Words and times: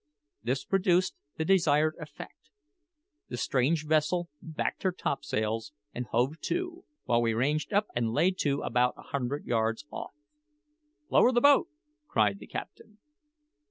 This 0.41 0.65
produced 0.65 1.13
the 1.37 1.45
desired 1.45 1.93
effect. 1.99 2.49
The 3.27 3.37
strange 3.37 3.85
vessel 3.85 4.29
backed 4.41 4.81
her 4.81 4.91
topsails 4.91 5.73
and 5.93 6.07
hove 6.07 6.39
to, 6.45 6.85
while 7.03 7.21
we 7.21 7.35
ranged 7.35 7.71
up 7.71 7.85
and 7.95 8.11
lay 8.11 8.31
to 8.39 8.63
about 8.63 8.95
a 8.97 9.03
hundred 9.13 9.45
yards 9.45 9.85
off. 9.91 10.15
"Lower 11.11 11.31
the 11.31 11.39
boat!" 11.41 11.67
cried 12.07 12.39
the 12.39 12.47
captain. 12.47 12.97